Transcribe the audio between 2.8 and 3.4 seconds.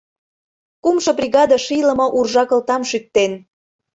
шӱктен.